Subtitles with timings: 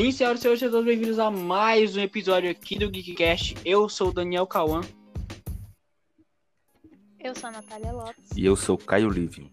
[0.00, 3.54] Sim, senhoras e senhores, sejam bem-vindos a mais um episódio aqui do Geekcast.
[3.66, 4.80] Eu sou o Daniel Cauã.
[7.18, 8.30] Eu sou a Natália Lopes.
[8.34, 9.50] E eu sou o Caio Livio.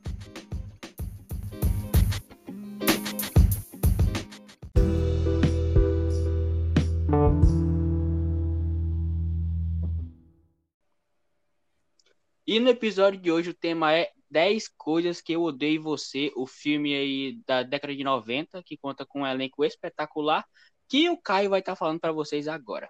[12.48, 16.32] E no episódio de hoje o tema é 10 coisas que eu odeio em você,
[16.36, 20.46] o filme aí da década de 90, que conta com um elenco espetacular,
[20.88, 22.88] que o Caio vai estar tá falando para vocês agora.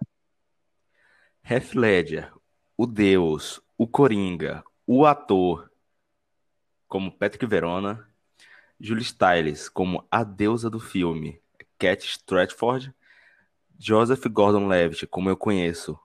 [1.43, 2.34] Heath Ledger,
[2.76, 5.71] o Deus, o Coringa, o ator
[6.88, 8.07] como Patrick Verona,
[8.79, 11.41] Julie Stiles como a deusa do filme,
[11.77, 12.93] Cat Stratford,
[13.79, 15.99] Joseph Gordon-Levitt, como eu conheço,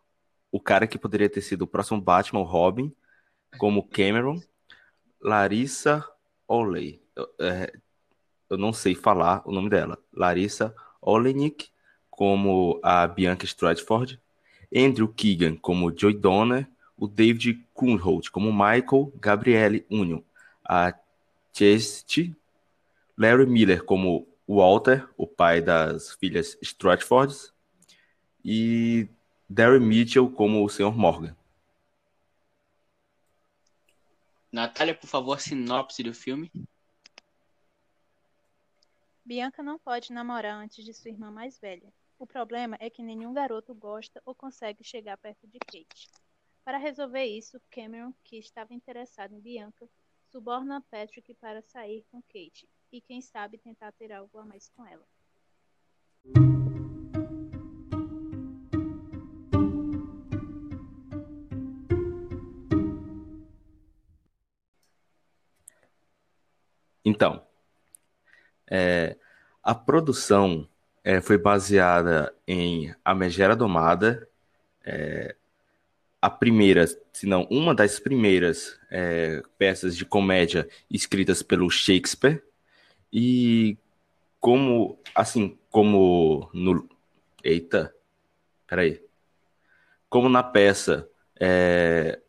[0.50, 2.94] o cara que poderia ter sido o próximo Batman, o Robin,
[3.58, 4.40] como Cameron,
[5.22, 6.06] Larissa
[6.48, 7.00] Oley.
[7.14, 7.72] Eu, é,
[8.50, 9.98] eu não sei falar o nome dela.
[10.12, 11.70] Larissa Olenik
[12.10, 14.20] como a Bianca Stratford,
[14.74, 20.20] Andrew Keegan como Joy Donner, o David Kunholt como Michael Gabriele Union,
[20.64, 20.94] a
[21.52, 22.32] Chest,
[23.16, 27.52] Larry Miller como Walter, o pai das filhas Stratfords,
[28.44, 29.08] e
[29.48, 30.92] Darren Mitchell como o Sr.
[30.92, 31.36] Morgan.
[34.52, 36.52] Natália, por favor, sinopse do filme.
[39.24, 41.90] Bianca não pode namorar antes de sua irmã mais velha.
[42.18, 46.10] O problema é que nenhum garoto gosta ou consegue chegar perto de Kate.
[46.64, 49.88] Para resolver isso, Cameron, que estava interessado em Bianca,
[50.30, 54.86] suborna Patrick para sair com Kate e, quem sabe, tentar ter algo a mais com
[54.86, 55.06] ela.
[67.04, 67.42] Então,
[68.70, 69.16] é,
[69.62, 70.68] a produção
[71.04, 74.28] é, foi baseada em A Megera Domada,
[74.84, 75.34] é,
[76.20, 82.42] a primeira, se não uma das primeiras é, peças de comédia escritas pelo Shakespeare,
[83.12, 83.76] e
[84.40, 86.88] como, assim, como no...
[87.44, 87.94] Eita,
[88.66, 89.02] peraí.
[90.08, 91.08] Como na peça,
[91.38, 92.20] é,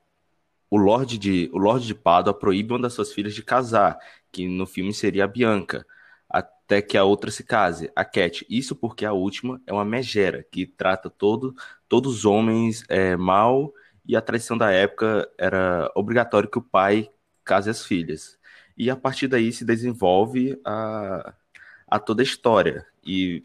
[0.69, 3.99] o Lorde de, o de Pádua proíbe uma das suas filhas de casar,
[4.33, 5.85] que no filme seria a Bianca,
[6.27, 8.45] até que a outra se case, a Cat.
[8.49, 11.55] Isso porque a última é uma megera, que trata todo,
[11.87, 13.71] todos os homens é, mal,
[14.05, 17.09] e a tradição da época era obrigatório que o pai
[17.45, 18.37] case as filhas.
[18.75, 21.33] E a partir daí se desenvolve a,
[21.87, 22.85] a toda a história.
[23.05, 23.43] E,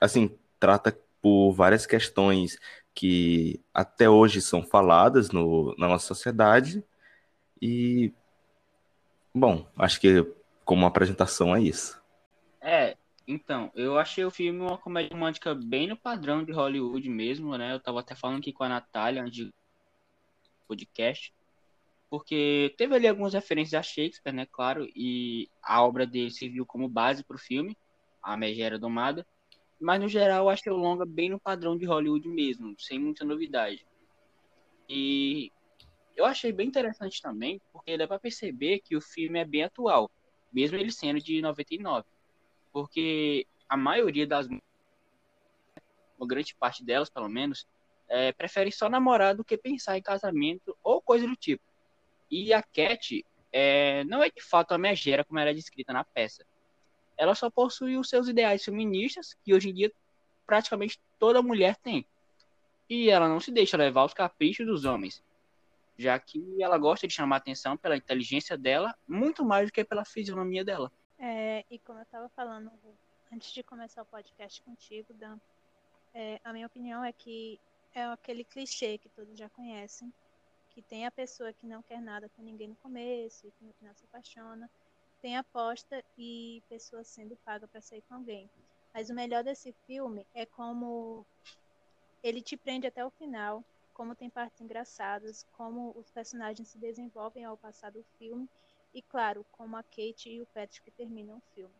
[0.00, 0.30] assim,
[0.60, 2.58] trata por várias questões
[2.94, 6.84] que até hoje são faladas no, na nossa sociedade.
[7.60, 8.12] E,
[9.36, 10.26] bom, acho que
[10.64, 12.00] como apresentação é isso.
[12.60, 12.96] É,
[13.28, 17.74] então, eu achei o filme uma comédia romântica bem no padrão de Hollywood mesmo, né?
[17.74, 19.50] Eu tava até falando aqui com a Natália antes
[20.66, 21.32] podcast,
[22.10, 24.46] porque teve ali algumas referências a Shakespeare, né?
[24.50, 27.76] Claro, e a obra dele serviu como base para o filme,
[28.22, 29.26] A Megera Domada.
[29.78, 33.24] Mas no geral, eu achei o longa bem no padrão de Hollywood mesmo, sem muita
[33.24, 33.84] novidade.
[34.88, 35.52] E
[36.16, 40.10] eu achei bem interessante também, porque dá para perceber que o filme é bem atual,
[40.52, 42.06] mesmo ele sendo de 99.
[42.72, 44.48] Porque a maioria das
[46.18, 47.68] uma grande parte delas, pelo menos,
[48.08, 51.62] é, prefere só namorar do que pensar em casamento ou coisa do tipo.
[52.30, 56.44] E a Cat é, não é de fato a megera como era descrita na peça
[57.16, 59.92] ela só possui os seus ideais feministas, que hoje em dia
[60.46, 62.06] praticamente toda mulher tem.
[62.88, 65.22] E ela não se deixa levar aos caprichos dos homens,
[65.96, 70.04] já que ela gosta de chamar atenção pela inteligência dela, muito mais do que pela
[70.04, 70.92] fisionomia dela.
[71.18, 72.70] É, e como eu estava falando
[73.32, 75.38] antes de começar o podcast contigo, Dan,
[76.12, 77.58] é, a minha opinião é que
[77.94, 80.12] é aquele clichê que todos já conhecem,
[80.70, 83.72] que tem a pessoa que não quer nada com ninguém no começo e que no
[83.74, 84.70] final se apaixona,
[85.22, 88.50] tem aposta e pessoas sendo pagas para sair com alguém.
[88.92, 91.26] Mas o melhor desse filme é como
[92.22, 93.64] ele te prende até o final,
[93.96, 98.46] como tem partes engraçadas, como os personagens se desenvolvem ao passar do filme
[98.92, 101.72] e, claro, como a Kate e o Patrick terminam o filme.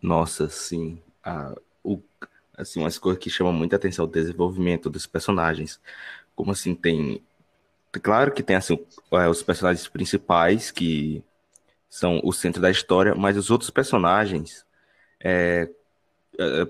[0.00, 1.02] Nossa, sim.
[1.22, 1.54] Ah,
[1.84, 2.00] o,
[2.56, 5.78] assim, umas coisas que chamam muita atenção o desenvolvimento dos personagens.
[6.34, 7.22] Como assim, tem.
[8.02, 8.78] Claro que tem assim,
[9.12, 11.22] é, os personagens principais que
[11.88, 14.66] são o centro da história, mas os outros personagens,
[15.20, 15.70] é, é,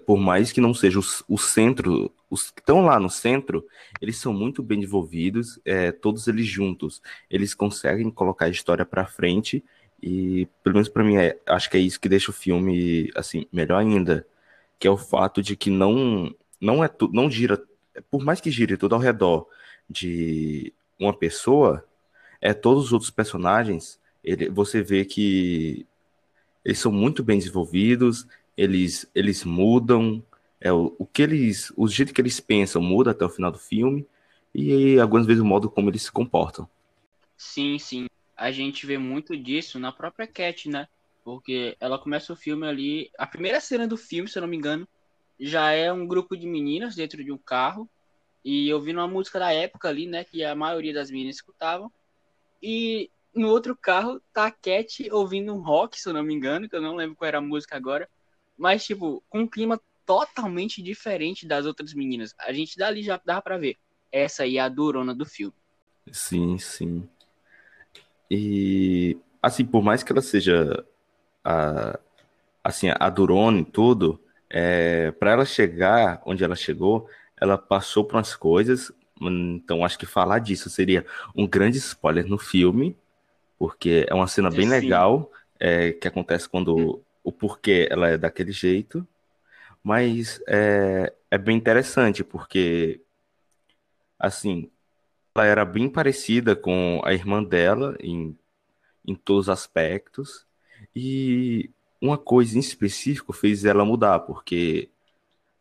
[0.05, 0.99] por mais que não seja
[1.29, 3.67] o, centro, os que estão lá no centro,
[4.01, 9.07] eles são muito bem desenvolvidos, é, todos eles juntos, eles conseguem colocar a história para
[9.07, 9.65] frente
[10.03, 13.47] e, pelo menos para mim, é, acho que é isso que deixa o filme assim
[13.53, 14.27] melhor ainda.
[14.79, 17.63] que é o fato de que não não é tu, não gira,
[18.11, 19.47] por mais que gire tudo ao redor
[19.89, 21.85] de uma pessoa,
[22.41, 25.87] é todos os outros personagens, ele, você vê que
[26.65, 28.27] eles são muito bem desenvolvidos,
[28.57, 30.23] eles eles mudam,
[30.61, 33.59] é o, o que eles, o jeito que eles pensam muda até o final do
[33.59, 34.07] filme
[34.55, 36.69] e algumas vezes o modo como eles se comportam.
[37.37, 38.07] Sim, sim.
[38.37, 40.89] A gente vê muito disso na própria Cat, né?
[41.25, 43.11] Porque ela começa o filme ali.
[43.19, 44.89] A primeira cena do filme, se eu não me engano,
[45.39, 47.89] já é um grupo de meninas dentro de um carro.
[48.45, 50.25] E ouvindo uma música da época ali, né?
[50.25, 51.91] Que a maioria das meninas escutavam.
[52.63, 56.69] E no outro carro tá a Cat ouvindo um rock, se eu não me engano,
[56.69, 58.09] que eu não lembro qual era a música agora.
[58.57, 62.35] Mas, tipo, com um clima totalmente diferente das outras meninas.
[62.39, 63.77] A gente dali já dá pra ver.
[64.11, 65.55] Essa aí é a durona do filme.
[66.11, 67.09] Sim, sim.
[68.31, 70.85] E assim, por mais que ela seja
[71.45, 71.99] a,
[72.63, 77.09] assim, a durona e tudo, é, para ela chegar onde ela chegou,
[77.41, 78.93] ela passou por umas coisas.
[79.21, 81.05] Então, acho que falar disso seria
[81.35, 82.97] um grande spoiler no filme,
[83.59, 84.71] porque é uma cena bem Sim.
[84.71, 89.07] legal é, que acontece quando o porquê ela é daquele jeito.
[89.83, 93.03] Mas é, é bem interessante, porque
[94.19, 94.71] assim,
[95.35, 98.39] ela era bem parecida com a irmã dela em,
[99.07, 100.47] em todos os aspectos.
[100.95, 101.71] E
[102.01, 104.91] uma coisa em específico fez ela mudar, porque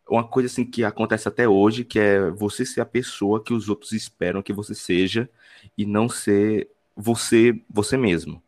[0.08, 3.68] uma coisa assim que acontece até hoje, que é você ser a pessoa que os
[3.68, 5.28] outros esperam que você seja
[5.76, 8.42] e não ser você você mesmo.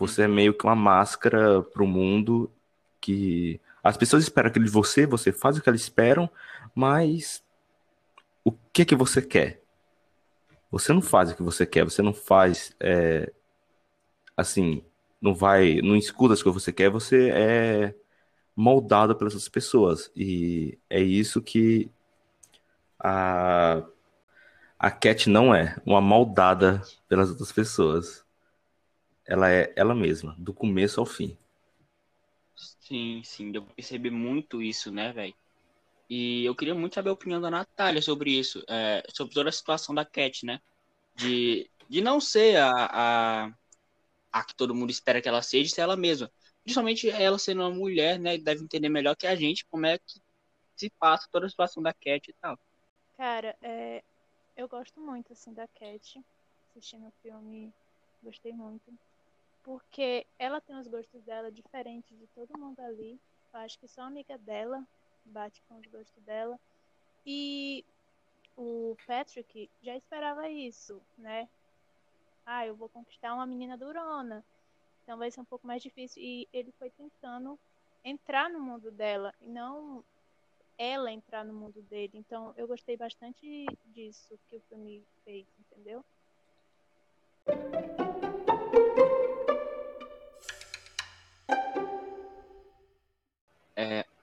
[0.00, 2.50] Você é meio que uma máscara para o mundo
[3.00, 6.28] que as pessoas esperam aquilo de você, você faz o que elas esperam,
[6.74, 7.44] mas
[8.44, 9.62] o que é que você quer?
[10.70, 13.32] Você não faz o que você quer, você não faz é,
[14.36, 14.82] assim,
[15.20, 17.94] não vai, não escuta as coisas que você quer, você é
[18.56, 20.10] moldado pelas outras pessoas.
[20.16, 21.90] E é isso que
[22.98, 23.82] a,
[24.78, 28.24] a Cat não é, uma moldada pelas outras pessoas.
[29.30, 31.38] Ela é ela mesma, do começo ao fim.
[32.56, 35.32] Sim, sim, eu percebi muito isso, né, velho?
[36.08, 39.52] E eu queria muito saber a opinião da Natália sobre isso, é, sobre toda a
[39.52, 40.60] situação da Cat, né?
[41.14, 42.72] De, de não ser a,
[43.44, 43.52] a,
[44.32, 46.28] a que todo mundo espera que ela seja, ser ela mesma.
[46.64, 48.36] Principalmente ela sendo uma mulher, né?
[48.36, 50.20] Deve entender melhor que a gente como é que
[50.74, 52.58] se passa toda a situação da Cat e tal.
[53.16, 54.02] Cara, é,
[54.56, 56.20] eu gosto muito, assim, da Cat.
[56.70, 57.72] Assistindo o filme,
[58.24, 58.92] gostei muito.
[59.70, 63.20] Porque ela tem os gostos dela diferentes de todo mundo ali.
[63.52, 64.84] Eu acho que só a amiga dela
[65.24, 66.58] bate com os gostos dela.
[67.24, 67.84] E
[68.56, 71.48] o Patrick já esperava isso, né?
[72.50, 74.44] ah, eu vou conquistar uma menina durona,
[75.04, 76.20] então vai ser um pouco mais difícil.
[76.20, 77.56] E ele foi tentando
[78.04, 80.02] entrar no mundo dela e não
[80.76, 82.12] ela entrar no mundo dele.
[82.14, 86.04] Então eu gostei bastante disso que o filme fez, entendeu?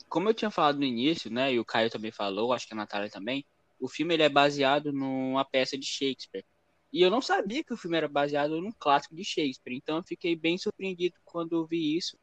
[0.10, 2.78] Como eu tinha falado no início, né, e o Caio também falou, acho que a
[2.78, 3.46] Natália também,
[3.80, 6.46] o filme ele é baseado numa peça de Shakespeare.
[6.92, 10.04] E eu não sabia que o filme era baseado num clássico de Shakespeare, então eu
[10.04, 12.18] fiquei bem surpreendido quando eu vi isso.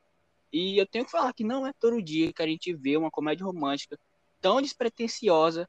[0.52, 3.11] E eu tenho que falar que não é todo dia que a gente vê uma
[3.11, 3.99] comédia romântica
[4.40, 5.68] tão despretensiosa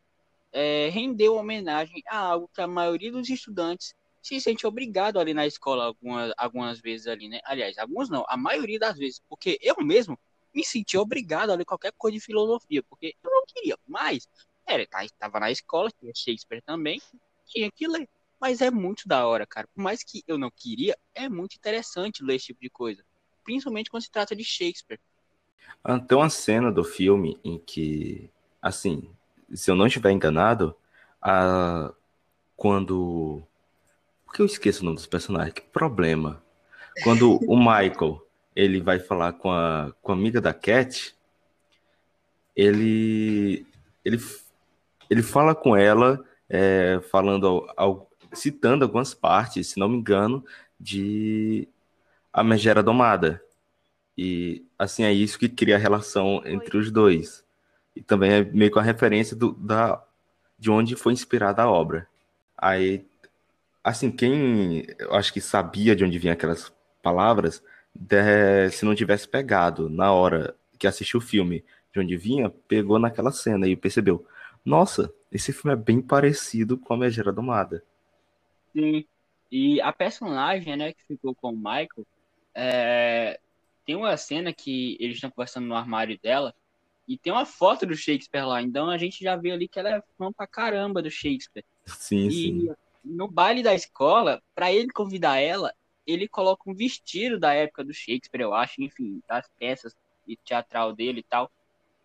[0.51, 5.46] é, render homenagem a algo que a maioria dos estudantes se sente obrigado ali na
[5.46, 7.42] escola algumas, algumas vezes ali, né?
[7.46, 10.18] Aliás, alguns não, a maioria das vezes, porque eu mesmo
[10.56, 14.28] me senti obrigado a ler qualquer coisa de filosofia, porque eu não queria, mas
[14.66, 17.02] era, estava tá, na escola, tinha Shakespeare também,
[17.46, 18.10] tinha que ler.
[18.40, 19.68] Mas é muito da hora, cara.
[19.74, 23.04] Por mais que eu não queria, é muito interessante ler esse tipo de coisa.
[23.44, 25.00] Principalmente quando se trata de Shakespeare.
[25.84, 28.30] Ah, tem uma cena do filme em que,
[28.62, 29.10] assim,
[29.54, 30.76] se eu não estiver enganado,
[31.22, 31.94] a...
[32.56, 33.44] quando.
[34.26, 35.54] Por que eu esqueço o nome dos personagens?
[35.54, 36.44] Que problema.
[37.04, 38.25] Quando o Michael
[38.56, 41.16] ele vai falar com a, com a amiga da Cat,
[42.56, 43.66] ele,
[44.04, 44.18] ele,
[45.10, 50.44] ele fala com ela, é, falando ao, citando algumas partes, se não me engano,
[50.80, 51.68] de
[52.32, 53.44] A Megera Domada.
[54.18, 57.44] E, assim, é isso que cria a relação entre os dois.
[57.94, 60.02] E também é meio com a referência do, da,
[60.58, 62.08] de onde foi inspirada a obra.
[62.58, 63.06] Aí,
[63.84, 67.62] assim, quem eu acho que sabia de onde vinham aquelas palavras,
[67.96, 73.00] de, se não tivesse pegado na hora que assistiu o filme de onde vinha, pegou
[73.00, 74.28] naquela cena e percebeu:
[74.66, 77.84] nossa, esse filme é bem parecido com a Megera Domada.
[78.74, 79.06] Sim.
[79.52, 82.06] E a personagem, né, que ficou com o Michael,
[82.54, 83.40] é...
[83.86, 86.54] tem uma cena que eles estão conversando no armário dela,
[87.08, 89.98] E tem uma foto do Shakespeare lá, então a gente já vê ali que ela
[89.98, 91.64] é fã pra caramba do Shakespeare.
[91.86, 92.75] Sim, E sim.
[93.04, 95.74] no baile da escola, pra ele convidar ela,
[96.08, 99.96] ele coloca um vestido da época do Shakespeare, eu acho, enfim, das peças
[100.28, 101.52] de teatral dele e tal.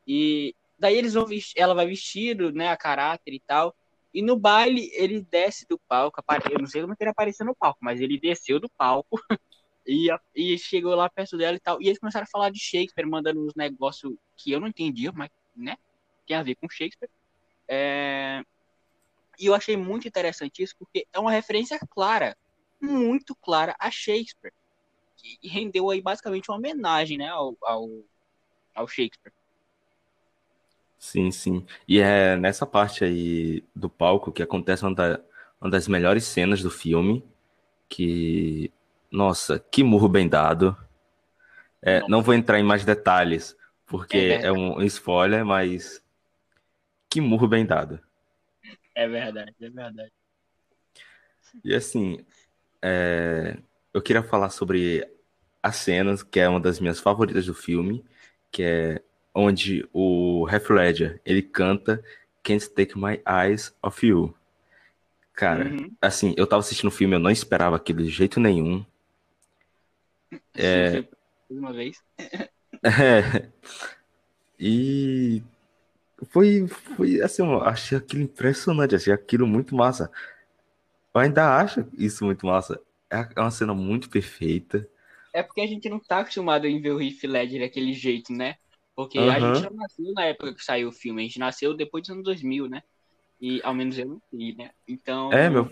[0.06, 1.26] E daí eles vão
[1.56, 3.74] ela vai vestido, né, a caráter e tal.
[4.12, 7.54] E no baile ele desce do palco, eu não sei como que ele apareceu no
[7.54, 9.20] palco, mas ele desceu do palco
[9.86, 11.80] e, e chegou lá perto dela e tal.
[11.80, 15.30] E eles começaram a falar de Shakespeare, mandando uns negócios que eu não entendia, mas,
[15.54, 15.76] né,
[16.26, 17.10] tem a ver com Shakespeare.
[17.68, 18.42] É,
[19.38, 22.36] E eu achei muito interessante isso, porque é uma referência clara,
[22.80, 24.52] muito clara a Shakespeare.
[25.42, 27.88] E rendeu aí basicamente uma homenagem, né, ao, ao,
[28.74, 29.32] ao Shakespeare.
[30.98, 31.64] Sim, sim.
[31.88, 35.20] E é nessa parte aí do palco que acontece uma, da-
[35.60, 37.24] uma das melhores cenas do filme,
[37.88, 38.72] que,
[39.12, 40.76] nossa, que murro bem dado.
[41.82, 43.56] É, não vou entrar em mais detalhes,
[43.86, 46.02] porque É é um spoiler, mas
[47.10, 48.00] que murro bem dado.
[48.94, 50.12] É verdade, é verdade.
[51.64, 52.24] E assim,
[52.82, 53.58] é,
[53.92, 55.06] eu queria falar sobre
[55.62, 58.04] as cenas, que é uma das minhas favoritas do filme,
[58.50, 59.02] que é
[59.34, 62.02] onde o Heath Ledger, ele canta
[62.42, 64.34] Can't Take My Eyes Off You.
[65.34, 65.90] Cara, Uhum.
[66.00, 68.84] assim, eu tava assistindo o filme, eu não esperava aquilo de jeito nenhum.
[70.54, 71.04] É.
[71.48, 71.96] Uma vez.
[72.82, 73.50] É.
[74.58, 75.42] E
[76.30, 80.10] foi, foi assim, eu achei aquilo impressionante, achei aquilo muito massa.
[81.14, 82.80] Eu ainda acho isso muito massa.
[83.10, 84.88] É é uma cena muito perfeita.
[85.32, 88.56] É porque a gente não tá acostumado em ver o Heath Ledger daquele jeito, né?
[88.94, 89.54] Porque a Aham.
[89.54, 92.24] gente não nasceu na época que saiu o filme, a gente nasceu depois dos anos
[92.24, 92.82] 2000, né?
[93.40, 94.70] E ao menos eu não sei, né?
[94.86, 95.32] Então.
[95.32, 95.70] É, meu.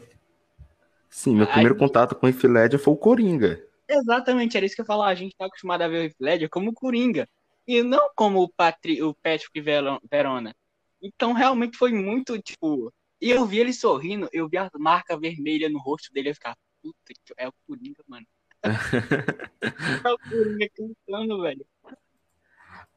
[1.10, 3.62] Sim, meu primeiro contato com o Heath Ledger foi o Coringa.
[3.88, 5.08] Exatamente, era isso que eu falar.
[5.08, 7.28] A gente tá acostumado a ver o Heath Ledger como Coringa.
[7.66, 9.02] E não como o, Patri...
[9.02, 10.54] o Patrick Verona.
[11.02, 12.92] Então realmente foi muito, tipo.
[13.20, 16.56] E eu vi ele sorrindo, eu vi a marca vermelha no rosto dele, eu ficava,
[16.82, 18.26] puta, que- é o Coringa, mano.
[20.04, 21.64] É o Coringa cantando, velho.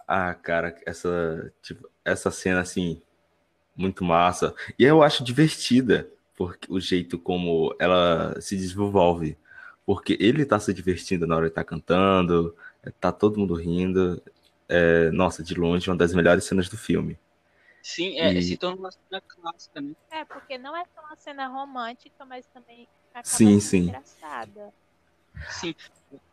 [0.07, 3.01] Ah, cara, essa, tipo, essa cena, assim,
[3.75, 4.55] muito massa.
[4.79, 9.37] E eu acho divertida porque, o jeito como ela se desenvolve.
[9.85, 12.55] Porque ele tá se divertindo na hora que tá cantando,
[13.01, 14.21] tá todo mundo rindo.
[14.69, 17.17] É, nossa, de longe, uma das melhores cenas do filme.
[17.83, 19.93] Sim, é, E- se tornou uma cena clássica, né?
[20.11, 23.87] É, porque não é só uma cena romântica, mas também acaba Sim, sim.
[23.87, 24.73] engraçada.
[25.49, 25.73] Sim.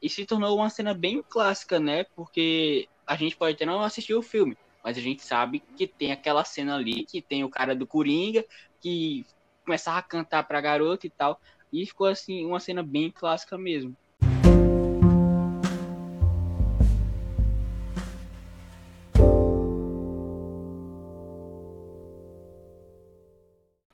[0.02, 2.04] E se tornou uma cena bem clássica, né?
[2.14, 6.12] Porque a gente pode até não assistir o filme, mas a gente sabe que tem
[6.12, 8.44] aquela cena ali, que tem o cara do Coringa,
[8.80, 9.24] que
[9.64, 11.38] começava a cantar pra garota e tal.
[11.72, 13.94] E ficou assim, uma cena bem clássica mesmo.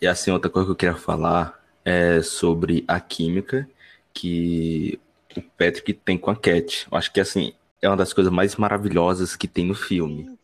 [0.04, 3.66] E assim, outra coisa que eu queria falar é sobre a química
[4.12, 5.00] que
[5.34, 6.87] o Patrick tem com a Cat.
[6.92, 10.38] Eu acho que assim, é uma das coisas mais maravilhosas que tem no filme.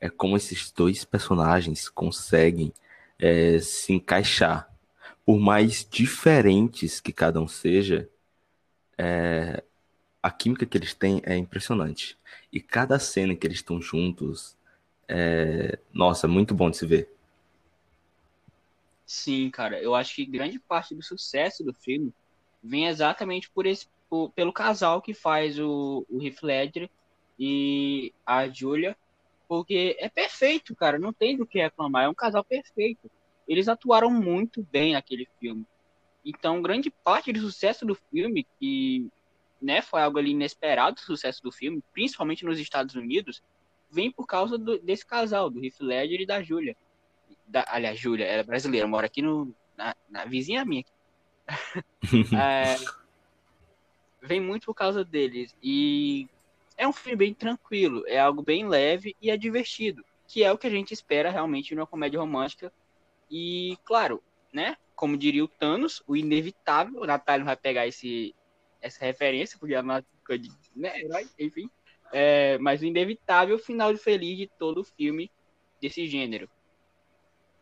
[0.00, 2.72] É como esses dois personagens conseguem
[3.18, 4.74] é, se encaixar.
[5.22, 8.08] Por mais diferentes que cada um seja,
[8.96, 9.62] é,
[10.22, 12.16] a química que eles têm é impressionante.
[12.50, 14.56] E cada cena que eles estão juntos,
[15.06, 17.13] é, nossa, muito bom de se ver.
[19.06, 22.12] Sim, cara, eu acho que grande parte do sucesso do filme
[22.62, 26.90] vem exatamente por esse, por- pelo casal que faz o, o Heath Ledger
[27.38, 28.96] e a Julia,
[29.48, 33.10] porque é perfeito, cara, não tem do que reclamar, é um casal perfeito.
[33.46, 35.66] Eles atuaram muito bem naquele filme.
[36.24, 39.10] Então, grande parte do sucesso do filme, que
[39.60, 43.42] né, foi algo ali inesperado, o sucesso do filme, principalmente nos Estados Unidos,
[43.90, 46.76] vem por causa do- desse casal, do Heath Ledger e da Julia.
[47.46, 50.84] Da, aliás, Júlia, ela é brasileira, mora aqui no, na, na vizinha minha.
[52.36, 52.76] É,
[54.20, 55.54] vem muito por causa deles.
[55.62, 56.28] E
[56.76, 60.58] é um filme bem tranquilo, é algo bem leve e é divertido, que é o
[60.58, 62.72] que a gente espera realmente numa comédia romântica.
[63.30, 64.22] E, claro,
[64.52, 64.76] né?
[64.94, 68.34] Como diria o Thanos, o inevitável, o Natália vai pegar esse,
[68.80, 71.68] essa referência, porque ela não é de né, herói, enfim.
[72.12, 75.30] É, mas o inevitável final feliz de todo o filme
[75.80, 76.48] desse gênero.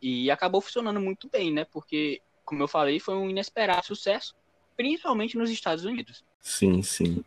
[0.03, 1.65] E acabou funcionando muito bem, né?
[1.65, 4.35] Porque, como eu falei, foi um inesperado sucesso,
[4.77, 6.25] principalmente nos Estados Unidos.
[6.41, 7.25] Sim, sim.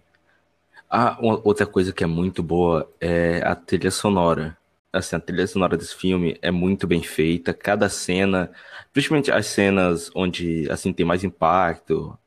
[0.89, 4.57] Ah, outra coisa que é muito boa é a trilha sonora.
[4.91, 7.53] Assim, a trilha sonora desse filme é muito bem feita.
[7.53, 8.51] Cada cena,
[8.93, 12.17] principalmente as cenas onde assim tem mais impacto,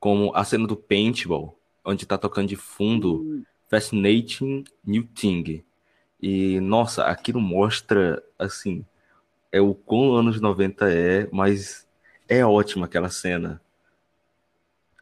[0.00, 5.64] como a cena do paintball, onde tá tocando de fundo Fascinating New Thing.
[6.20, 8.84] E, nossa, aquilo mostra, assim,
[9.52, 11.88] é o quão anos 90 é, mas
[12.28, 13.60] é ótima aquela cena.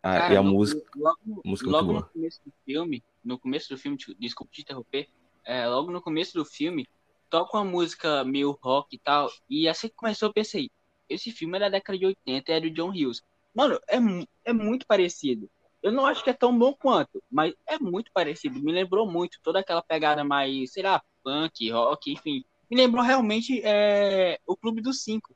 [0.03, 2.11] Ah, Cara, e a no- música, Logo, música é logo no boa.
[2.13, 5.09] começo do filme, no começo do filme, desculpa te interromper,
[5.45, 6.89] é, logo no começo do filme,
[7.29, 10.71] toca uma música meio rock e tal, e assim que começou eu pensei,
[11.09, 13.23] esse filme é da década de 80, é do John Hughes.
[13.55, 13.97] Mano, é,
[14.45, 15.49] é muito parecido.
[15.83, 18.61] Eu não acho que é tão bom quanto, mas é muito parecido.
[18.63, 22.45] Me lembrou muito toda aquela pegada mais, sei lá, punk, rock, enfim.
[22.71, 25.35] Me lembrou realmente é, o Clube dos Cinco.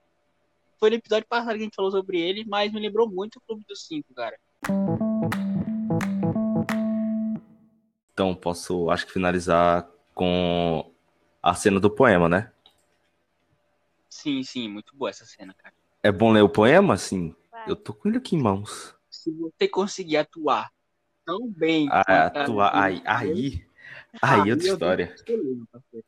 [0.78, 3.40] Foi no episódio passado que a gente falou sobre ele, mas me lembrou muito o
[3.40, 4.38] Clube dos Cinco, cara.
[8.12, 10.92] Então, posso, acho que finalizar com
[11.42, 12.52] a cena do poema, né?
[14.08, 15.74] Sim, sim, muito boa essa cena, cara.
[16.04, 16.96] É bom ler o poema?
[16.96, 17.34] Sim.
[17.50, 17.68] Vai.
[17.68, 18.94] Eu tô com ele aqui em mãos.
[19.10, 20.70] Se você conseguir atuar
[21.24, 23.66] tão bem Ah, atuar, aí, aí,
[24.22, 25.06] aí é outra história.
[25.08, 26.04] parceiro.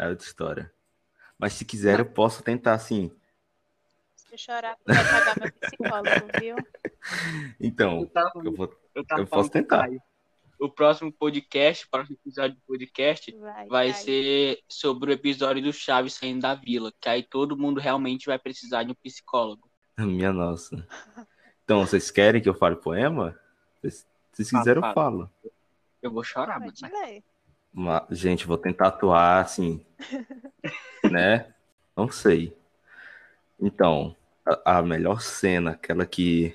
[0.00, 0.72] É outra história.
[1.38, 3.10] Mas se quiser, eu posso tentar, assim.
[4.16, 6.56] Se eu chorar, vai pagar meu psicólogo, viu?
[7.60, 8.74] Então, Eu tava, eu vou.
[8.94, 9.88] eu eu posso tentar.
[10.58, 15.72] O próximo podcast, o próximo episódio do podcast, Vai, vai ser sobre o episódio do
[15.72, 19.70] Chaves saindo da vila, que aí todo mundo realmente vai precisar de um psicólogo.
[19.98, 20.86] Minha nossa.
[21.64, 23.38] Então, vocês querem que eu fale poema?
[23.82, 25.30] Se vocês quiserem, eu falo.
[26.02, 26.72] Eu vou chorar, mano.
[26.72, 27.24] Pode
[27.72, 29.80] Mas, gente, vou tentar atuar assim.
[31.10, 31.46] né?
[31.96, 32.56] Não sei.
[33.60, 36.54] Então, a, a melhor cena, aquela que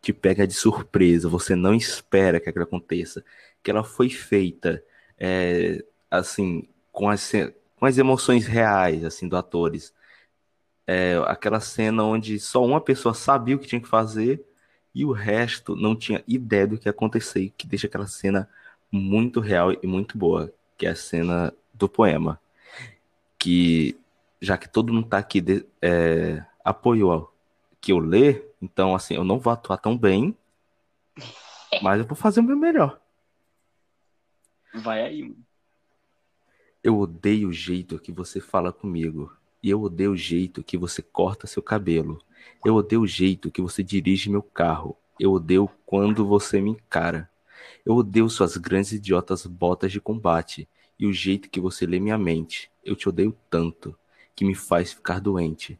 [0.00, 3.24] te pega de surpresa, você não espera que aquilo aconteça,
[3.62, 4.82] que ela foi feita
[5.18, 7.32] é, assim, com as,
[7.76, 9.94] com as emoções reais, assim, do atores.
[10.86, 14.44] É, aquela cena onde só uma pessoa sabia o que tinha que fazer
[14.94, 18.48] e o resto não tinha ideia do que ia acontecer, que deixa aquela cena
[18.92, 22.38] muito real e muito boa, que é a cena do poema.
[23.38, 23.98] Que,
[24.40, 27.32] já que todo mundo tá aqui, de, é, apoiou
[27.80, 30.36] que eu ler, então, assim, eu não vou atuar tão bem,
[31.82, 33.00] mas eu vou fazer o meu melhor.
[34.74, 35.44] Vai aí, mano.
[36.82, 39.32] Eu odeio o jeito que você fala comigo.
[39.62, 42.20] E eu odeio o jeito que você corta seu cabelo.
[42.64, 44.96] Eu odeio o jeito que você dirige meu carro.
[45.18, 47.30] Eu odeio quando você me encara.
[47.84, 50.68] Eu odeio suas grandes idiotas botas de combate
[50.98, 52.70] e o jeito que você lê minha mente.
[52.84, 53.98] Eu te odeio tanto
[54.36, 55.78] que me faz ficar doente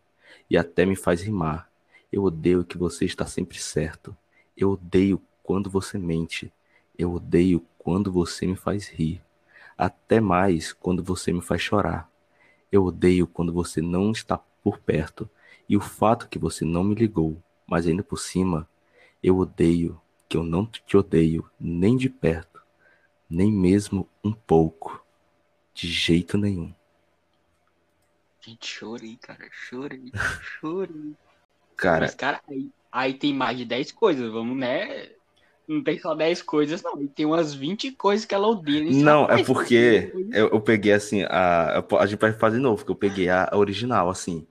[0.50, 1.70] e até me faz rimar.
[2.10, 4.16] Eu odeio que você está sempre certo.
[4.56, 6.52] Eu odeio quando você mente.
[6.98, 9.22] Eu odeio quando você me faz rir.
[9.78, 12.10] Até mais quando você me faz chorar.
[12.70, 15.30] Eu odeio quando você não está por perto
[15.68, 18.68] e o fato que você não me ligou, mas ainda por cima,
[19.22, 20.00] eu odeio
[20.32, 22.62] que eu não te odeio nem de perto,
[23.28, 25.04] nem mesmo um pouco,
[25.74, 26.72] de jeito nenhum.
[28.40, 29.46] Gente, chorei, cara.
[29.50, 30.10] Chorei,
[30.58, 31.12] chorei.
[31.76, 35.10] Cara, Mas, cara, aí, aí tem mais de 10 coisas, vamos, né?
[35.68, 37.06] Não tem só 10 coisas, não.
[37.08, 38.90] Tem umas 20 coisas que ela odeia.
[38.90, 42.92] não, é porque eu, eu peguei assim, a, a gente vai fazer de novo, porque
[42.92, 44.46] eu peguei a original, assim.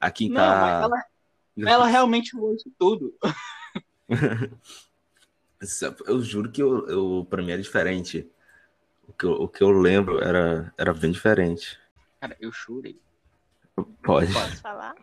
[0.00, 0.60] Aqui Não, tá.
[0.62, 3.12] mas ela, ela realmente isso tudo.
[6.06, 8.30] Eu juro que eu, eu, pra mim era diferente.
[9.08, 11.78] O que eu, o que eu lembro era, era bem diferente.
[12.20, 13.00] Cara, eu chorei.
[14.02, 14.32] Pode.
[14.32, 14.94] Posso falar?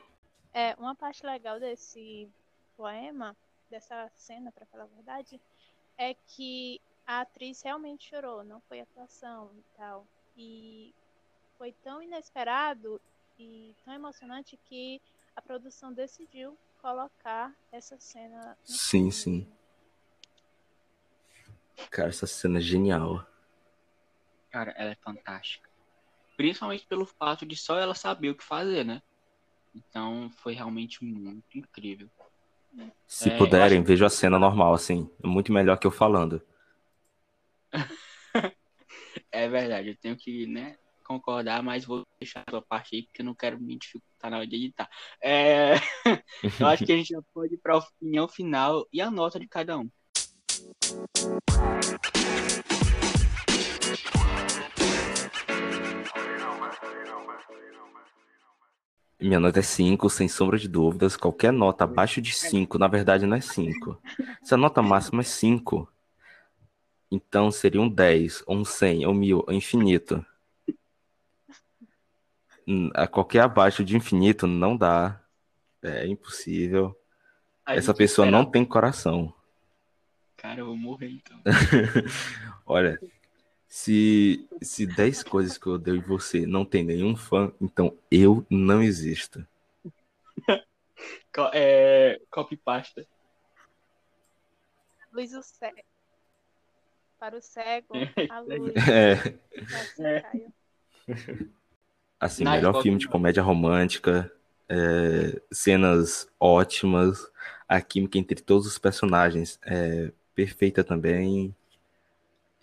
[0.54, 2.28] É, uma parte legal desse
[2.76, 3.36] poema,
[3.70, 5.40] dessa cena, pra falar a verdade,
[5.98, 10.08] é que a atriz realmente chorou, não foi atuação e tal.
[10.38, 10.94] E
[11.58, 13.00] foi tão inesperado
[13.38, 15.02] e tão emocionante que
[15.36, 18.58] a produção decidiu colocar essa cena.
[18.68, 19.12] no Sim, filme.
[19.12, 19.48] sim.
[21.94, 23.26] Cara, essa cena é genial.
[24.52, 25.70] Cara, ela é fantástica.
[26.38, 29.02] Principalmente pelo fato de só ela saber o que fazer, né?
[29.76, 32.10] Então foi realmente muito incrível.
[33.08, 35.10] Se É, puderem, acho- vejam a cena normal, assim.
[35.24, 36.42] É muito melhor que eu falando.
[39.32, 43.22] É verdade, eu tenho que, né, concordar, mas vou deixar a sua parte aí, porque
[43.22, 44.90] eu não quero me dificultar na hora de editar.
[45.22, 45.74] É,
[46.60, 49.40] Eu acho que a gente já pode ir para a opinião final e a nota
[49.40, 49.90] de cada um.
[59.20, 61.16] Minha nota é 5, sem sombra de dúvidas.
[61.16, 63.98] Qualquer nota abaixo de 5, na verdade, não é 5.
[64.42, 65.88] Se a nota máxima é 5,
[67.10, 70.26] então seria um 10, ou um 100, ou 1000, ou infinito.
[72.68, 75.22] Hum, A qualquer abaixo de infinito não dá.
[75.82, 76.98] É impossível.
[77.66, 79.34] A Essa pessoa espera- não tem coração.
[80.44, 81.42] Cara, eu vou morrer então.
[82.68, 83.00] Olha,
[83.66, 88.46] Se, se 10 coisas que eu odeio em você não tem nenhum fã, então eu
[88.50, 89.48] não existo.
[91.34, 93.08] Co- É, copy pasta.
[95.14, 95.82] Luz o cego.
[97.18, 97.94] Para o cego,
[98.30, 98.74] a luz.
[98.86, 99.14] É,
[99.80, 100.48] Assim, É.
[102.20, 104.30] Assim, melhor filme de comédia romântica,
[104.68, 107.32] é, cenas ótimas,
[107.66, 111.56] a química entre todos os personagens é perfeita também.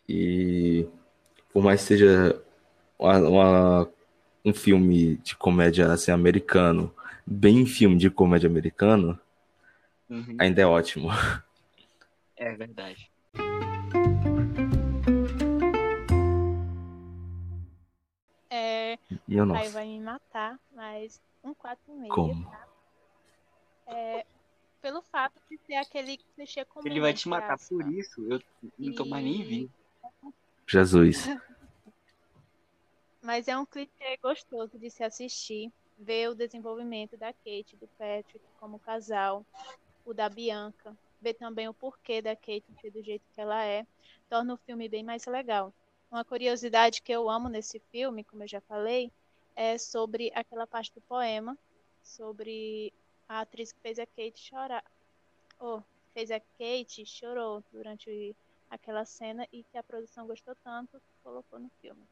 [0.09, 0.87] E
[1.52, 2.42] por mais que seja
[2.98, 3.90] uma- uma-
[4.44, 6.94] um filme de comédia assim, americano,
[7.26, 9.18] bem filme de comédia americano,
[10.09, 11.09] Uhum, ainda é ótimo.
[12.37, 13.11] É verdade.
[18.48, 22.09] É, Caio nossa, vai me matar, mas um 4,5.
[22.09, 22.50] como?
[23.87, 24.26] É,
[24.80, 26.86] pelo fato de ser aquele clichê comum.
[26.86, 28.20] Ele vai te matar por isso.
[28.30, 28.40] Eu
[28.78, 29.72] não tô mais nem E- vivo.
[30.66, 31.24] Jesus.
[33.22, 37.86] Mas é um clichê gostoso de se assistir, ver o desenvolvimento da Kate e do
[37.98, 39.44] Patrick como casal,
[40.06, 43.86] o da Bianca, ver também o porquê da Kate ser do jeito que ela é,
[44.28, 45.72] torna o filme bem mais legal.
[46.10, 49.12] Uma curiosidade que eu amo nesse filme, como eu já falei,
[49.54, 51.56] é sobre aquela parte do poema,
[52.02, 52.92] sobre
[53.30, 54.82] a atriz que fez a Kate chorar.
[55.60, 55.80] Oh,
[56.12, 58.34] fez a Kate chorou durante
[58.68, 62.02] aquela cena e que a produção gostou tanto que colocou no filme.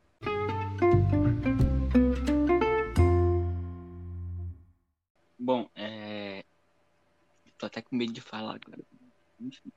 [5.36, 6.44] Bom, é...
[7.58, 8.80] Tô até com medo de falar agora.
[9.40, 9.72] Enfim.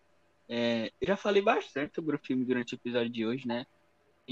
[0.48, 3.66] É, Eu já falei bastante sobre o filme durante o episódio de hoje, né?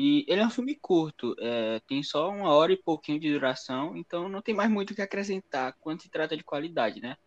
[0.01, 3.97] E ele é um filme curto, é, tem só uma hora e pouquinho de duração,
[3.97, 7.17] então não tem mais muito o que acrescentar quando se trata de qualidade, né?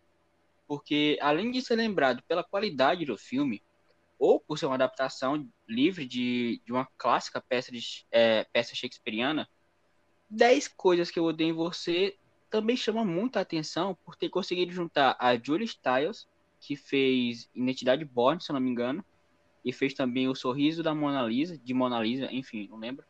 [0.67, 3.61] Porque além de ser lembrado pela qualidade do filme,
[4.17, 9.47] ou por ser uma adaptação livre de, de uma clássica peça, de, é, peça shakespeariana,
[10.27, 12.17] 10 coisas que eu odeio em você
[12.49, 16.27] também chama muita atenção por ter conseguido juntar a Julie Stiles,
[16.59, 19.05] que fez Identidade Born, se eu não me engano,
[19.63, 23.05] e fez também O Sorriso da Mona Lisa, de Mona Lisa, enfim, não lembro.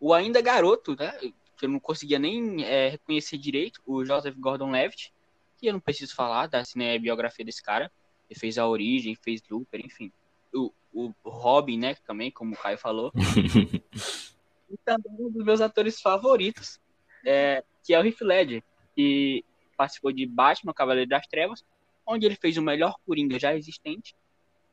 [0.00, 1.12] O ainda garoto, né,
[1.56, 5.12] que eu não conseguia nem é, reconhecer direito, o Joseph Gordon-Levitt,
[5.56, 7.90] que eu não preciso falar da cinebiografia desse cara,
[8.30, 10.12] ele fez A Origem, fez Looper, enfim.
[10.54, 13.12] O, o Robin, né, também, como o Caio falou.
[14.70, 16.80] e também um dos meus atores favoritos,
[17.24, 18.62] é, que é o Heath Ledger,
[18.94, 19.44] que
[19.76, 21.64] participou de Batman, Cavaleiro das Trevas,
[22.06, 24.14] onde ele fez o melhor Coringa já existente,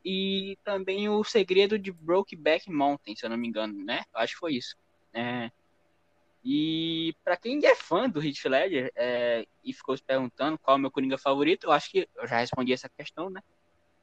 [0.08, 4.04] e também o Segredo de Brokeback Mountain, se eu não me engano, né?
[4.14, 4.76] Eu acho que foi isso.
[5.12, 5.50] É,
[6.44, 10.78] e para quem é fã do Heath Ledger é, e ficou se perguntando qual é
[10.78, 13.42] o meu Coringa favorito, eu acho que eu já respondi essa questão, né?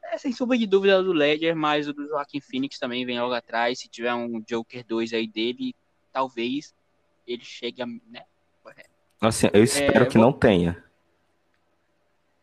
[0.03, 3.21] É, sem sombra de dúvida o do Ledger, mas o do Joaquim Phoenix também vem
[3.21, 3.79] logo atrás.
[3.79, 5.73] Se tiver um Joker 2 aí dele,
[6.11, 6.75] talvez
[7.25, 7.85] ele chegue a.
[7.85, 8.25] Né?
[9.21, 10.83] Assim, eu espero É, que vou- não tenha.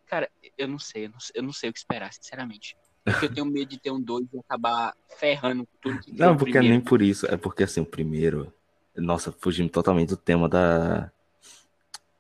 [0.06, 2.74] Cara, eu não sei, eu não, eu não sei o que esperar, sinceramente.
[3.04, 6.60] Porque eu tenho medo de ter um 2 e acabar ferrando tudo que Não, porque
[6.60, 7.26] nem por isso.
[7.26, 8.52] É porque, assim, o primeiro.
[8.96, 11.10] Nossa, fugindo totalmente do tema da...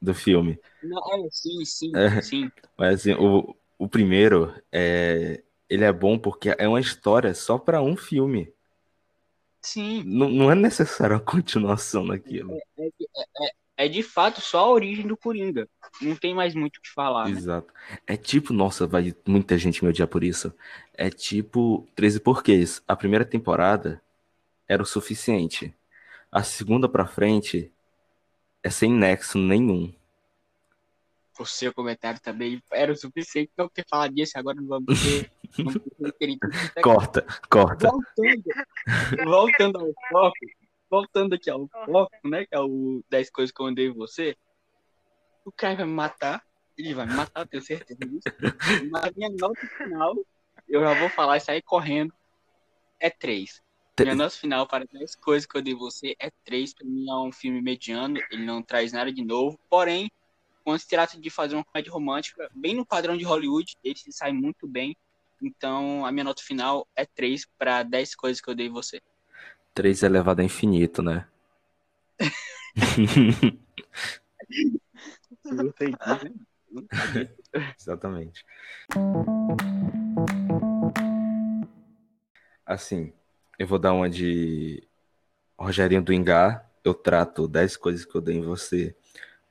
[0.00, 0.58] do filme.
[0.82, 2.22] Não, é, sim, sim, É.
[2.22, 2.50] sim.
[2.78, 5.42] Mas, assim, o, o primeiro, é...
[5.68, 8.52] ele é bom porque é uma história só pra um filme.
[9.60, 10.02] Sim.
[10.06, 12.56] Não, não é necessário uma continuação daquilo.
[12.78, 13.52] É
[13.88, 15.68] de fato só a origem do Coringa.
[16.02, 17.32] Não tem mais muito o que falar, né?
[17.38, 17.72] Exato.
[18.06, 20.52] É tipo, nossa, vai muita gente me odiar por isso.
[20.94, 22.82] É tipo 13 Porquês.
[22.86, 24.02] A primeira temporada
[24.68, 25.74] era o suficiente.
[26.30, 27.72] A segunda pra frente
[28.62, 29.92] é sem nexo nenhum.
[31.38, 35.32] O seu comentário também era o suficiente não ter falado disso, agora não vamos ter.
[35.56, 35.80] Vamos
[36.18, 36.38] ter
[36.82, 37.88] Corta, corta.
[37.88, 38.44] voltando,
[39.24, 40.36] voltando ao foco,
[40.90, 42.44] voltando aqui ao foco, né?
[42.44, 44.36] Que é o 10 coisas que eu andei em você.
[45.44, 46.44] O cara vai me matar.
[46.76, 48.24] Ele vai me matar, eu tenho certeza disso.
[48.90, 50.16] Mas a minha nota final,
[50.68, 52.12] eu já vou falar isso aí correndo,
[52.98, 53.62] é 3.
[53.98, 56.74] Minha nota final para 10 coisas que eu dei você é 3.
[56.74, 59.58] Pra mim é um filme mediano, ele não traz nada de novo.
[59.68, 60.10] Porém,
[60.64, 64.10] quando se trata de fazer uma comédia romântica, bem no padrão de Hollywood, ele se
[64.12, 64.96] sai muito bem.
[65.42, 69.00] Então, a minha nota final é 3 para 10 coisas que eu dei você.
[69.80, 71.26] 3 elevado a infinito, né?
[77.80, 78.44] Exatamente.
[82.66, 83.10] Assim,
[83.58, 84.86] eu vou dar uma de
[85.58, 86.62] Rogerinho do Ingá.
[86.84, 88.94] Eu trato 10 coisas que eu dei em você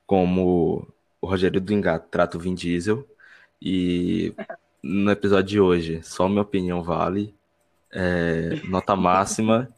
[0.06, 0.86] como
[1.20, 3.04] o Rogério do Ingá trata o Vin Diesel.
[3.60, 4.32] E
[4.80, 7.34] no episódio de hoje, só minha opinião vale.
[7.90, 9.68] É, nota máxima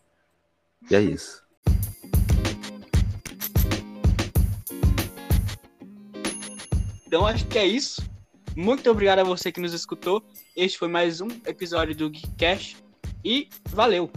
[0.91, 1.43] E é isso.
[7.07, 8.03] Então acho que é isso.
[8.57, 10.23] Muito obrigado a você que nos escutou.
[10.57, 12.77] Este foi mais um episódio do Geekcast
[13.25, 14.11] e valeu!